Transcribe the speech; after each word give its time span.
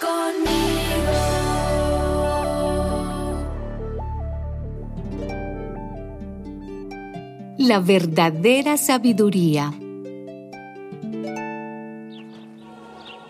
conmigo. 0.00 0.80
La 7.58 7.78
verdadera 7.78 8.76
sabiduría. 8.76 9.72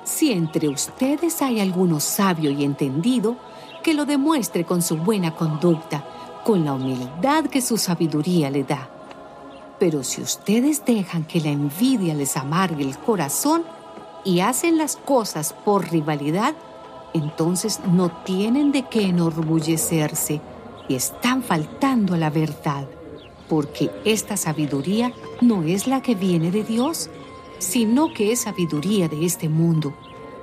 Si 0.05 0.33
entre 0.33 0.69
ustedes 0.69 1.43
hay 1.43 1.61
alguno 1.61 1.99
sabio 1.99 2.51
y 2.51 2.65
entendido, 2.65 3.37
que 3.83 3.95
lo 3.95 4.05
demuestre 4.05 4.65
con 4.65 4.83
su 4.83 4.97
buena 4.97 5.35
conducta, 5.35 6.05
con 6.45 6.65
la 6.65 6.75
humildad 6.75 7.47
que 7.47 7.61
su 7.61 7.77
sabiduría 7.79 8.51
le 8.51 8.65
da. 8.65 8.89
Pero 9.79 10.05
si 10.05 10.21
ustedes 10.21 10.85
dejan 10.85 11.25
que 11.25 11.41
la 11.41 11.49
envidia 11.49 12.15
les 12.15 12.37
amargue 12.37 12.85
el 12.85 12.99
corazón 12.99 13.63
y 14.25 14.41
hacen 14.41 14.77
las 14.77 14.97
cosas 14.97 15.55
por 15.65 15.91
rivalidad, 15.91 16.55
entonces 17.15 17.81
no 17.87 18.11
tienen 18.25 18.73
de 18.73 18.85
qué 18.85 19.07
enorgullecerse 19.07 20.41
y 20.89 20.95
están 20.95 21.43
faltando 21.43 22.15
a 22.15 22.19
la 22.19 22.31
verdad, 22.31 22.87
porque 23.49 23.91
esta 24.05 24.37
sabiduría 24.37 25.13
no 25.41 25.63
es 25.63 25.87
la 25.87 26.03
que 26.03 26.15
viene 26.15 26.51
de 26.51 26.65
Dios, 26.65 27.11
sino 27.59 28.13
que 28.13 28.33
es 28.33 28.41
sabiduría 28.41 29.09
de 29.09 29.25
este 29.25 29.49
mundo, 29.49 29.95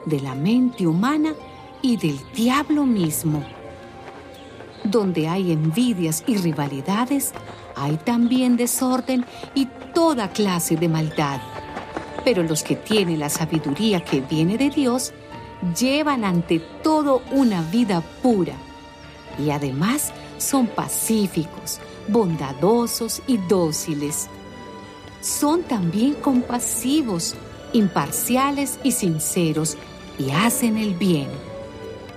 de 0.06 0.20
la 0.20 0.36
mente 0.36 0.86
humana 0.86 1.34
y 1.82 1.98
del 1.98 2.20
diablo 2.36 2.86
mismo. 2.86 3.44
Donde 4.84 5.28
hay 5.28 5.52
envidias 5.52 6.24
y 6.28 6.38
rivalidades, 6.38 7.34
hay 7.76 7.98
también 7.98 8.56
desorden 8.56 9.26
y 9.54 9.68
toda 9.94 10.30
clase 10.30 10.76
de 10.76 10.88
maldad. 10.88 11.42
Pero 12.24 12.44
los 12.44 12.64
que 12.64 12.76
tienen 12.76 13.20
la 13.20 13.30
sabiduría 13.30 14.04
que 14.04 14.22
viene 14.22 14.58
de 14.58 14.70
Dios, 14.70 15.14
llevan 15.80 16.24
ante 16.24 16.60
todo 16.60 17.22
una 17.32 17.62
vida 17.62 18.02
pura 18.22 18.54
y 19.40 19.52
además 19.52 20.14
son 20.38 20.68
pacíficos, 20.68 21.80
bondadosos 22.08 23.22
y 23.28 23.38
dóciles. 23.38 24.28
Son 25.22 25.64
también 25.64 26.14
compasivos, 26.14 27.36
imparciales 27.74 28.80
y 28.84 28.92
sinceros 28.92 29.78
y 30.18 30.32
hacen 30.32 30.78
el 30.78 30.94
bien. 30.94 31.28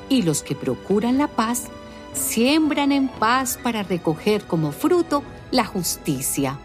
Y 0.09 0.23
los 0.23 0.43
que 0.43 0.55
procuran 0.55 1.19
la 1.19 1.29
paz, 1.29 1.65
siembran 2.13 2.93
en 2.93 3.09
paz 3.09 3.59
para 3.63 3.83
recoger 3.83 4.45
como 4.45 4.73
fruto 4.73 5.23
la 5.51 5.65
justicia. 5.65 6.59